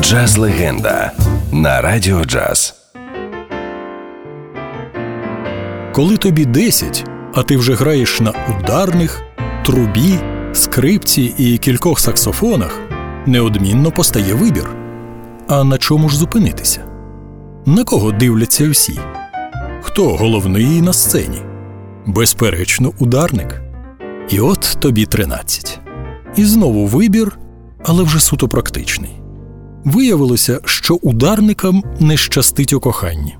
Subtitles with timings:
[0.00, 1.12] Джаз легенда
[1.52, 2.74] на радіо джаз.
[5.92, 7.04] Коли тобі 10,
[7.34, 9.22] а ти вже граєш на ударних,
[9.64, 10.18] трубі,
[10.52, 12.80] скрипці і кількох саксофонах,
[13.26, 14.70] неодмінно постає вибір.
[15.48, 16.84] А на чому ж зупинитися?
[17.66, 18.98] На кого дивляться всі?
[19.82, 21.42] Хто головний на сцені?
[22.06, 23.62] Безперечно, ударник.
[24.30, 25.80] І от тобі 13.
[26.36, 27.38] І знову вибір,
[27.84, 29.25] але вже суто практичний.
[29.86, 33.36] Виявилося, що ударникам не щастить у коханні.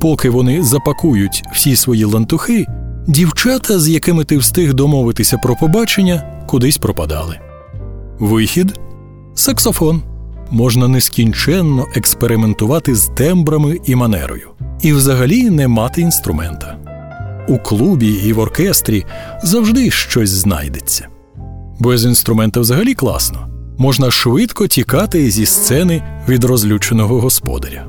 [0.00, 2.66] Поки вони запакують всі свої лантухи,
[3.06, 7.38] дівчата, з якими ти встиг домовитися про побачення, кудись пропадали.
[8.18, 8.80] Вихід
[9.34, 10.02] саксофон.
[10.50, 14.50] Можна нескінченно експериментувати з тембрами і манерою,
[14.82, 16.76] і взагалі не мати інструмента.
[17.48, 19.04] У клубі і в оркестрі
[19.42, 21.08] завжди щось знайдеться.
[21.80, 27.86] Без інструмента взагалі класно можна швидко тікати зі сцени від розлюченого господаря.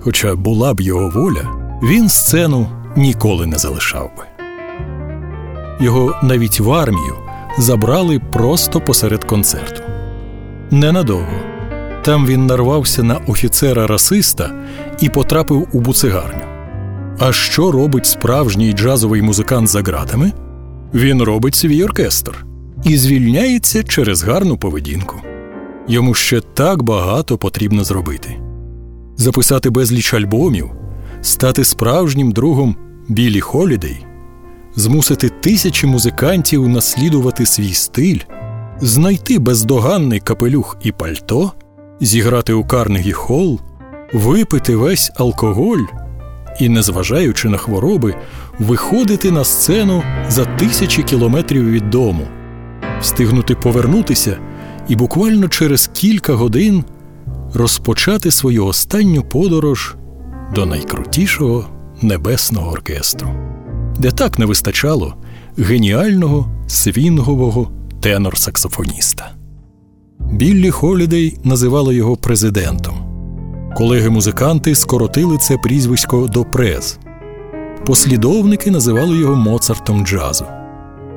[0.00, 1.50] Хоча була б його воля,
[1.82, 2.66] він сцену
[2.96, 4.24] ніколи не залишав би.
[5.84, 7.14] Його навіть в армію
[7.58, 9.82] забрали просто посеред концерту.
[10.70, 11.40] Ненадовго.
[12.02, 14.50] Там він нарвався на офіцера расиста
[15.00, 16.42] і потрапив у буцегарню.
[17.18, 20.32] А що робить справжній джазовий музикант за ґратами?
[20.94, 22.44] Він робить свій оркестр
[22.84, 25.16] і звільняється через гарну поведінку.
[25.88, 28.36] Йому ще так багато потрібно зробити
[29.16, 30.70] записати безліч альбомів,
[31.22, 32.76] стати справжнім другом
[33.08, 34.06] Білі Холідей,
[34.76, 38.18] змусити тисячі музикантів наслідувати свій стиль,
[38.80, 41.52] знайти бездоганний капелюх і пальто,
[42.00, 43.60] зіграти у Карнегі Холл,
[44.12, 45.82] випити весь алкоголь
[46.60, 48.14] і, незважаючи на хвороби,
[48.58, 52.28] виходити на сцену за тисячі кілометрів від дому
[53.04, 54.38] встигнути повернутися
[54.88, 56.84] і буквально через кілька годин
[57.54, 59.94] розпочати свою останню подорож
[60.54, 61.66] до найкрутішого
[62.02, 63.28] небесного оркестру,
[63.98, 65.14] де так не вистачало
[65.58, 67.70] геніального свінгового
[68.00, 69.24] тенор-саксофоніста.
[70.32, 72.94] Біллі Холідей називали його президентом.
[73.76, 76.98] Колеги-музиканти скоротили це прізвисько до през.
[77.86, 80.44] Послідовники називали його Моцартом джазу.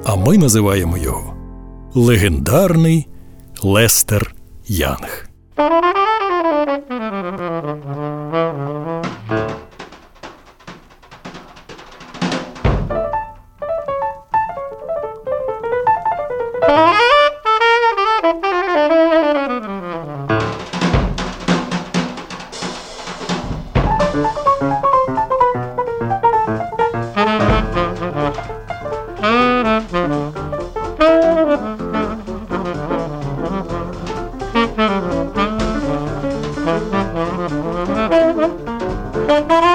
[0.05, 1.36] А ми називаємо його
[1.97, 3.07] легендарний
[3.63, 4.33] Лестер
[4.67, 5.27] Янг.
[16.69, 17.16] Ah!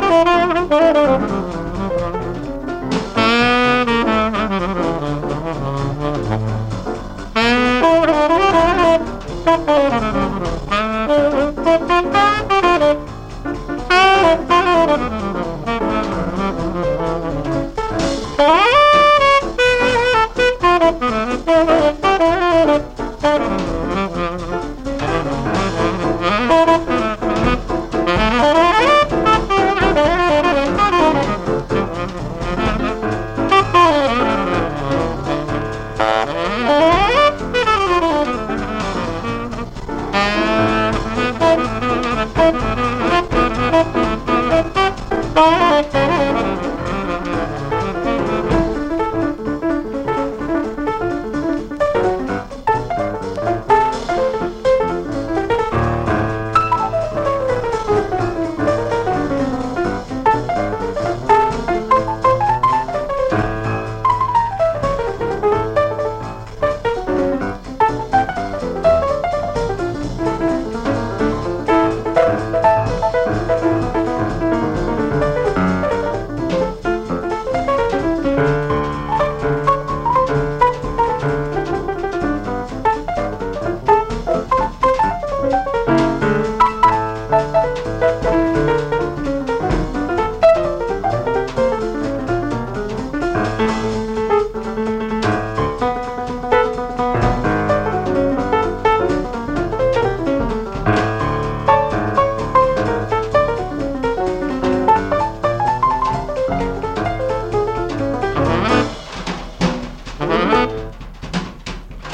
[0.04, 0.42] Oh,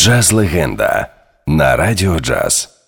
[0.00, 1.06] Джаз легенда
[1.46, 2.79] на радіо джаз.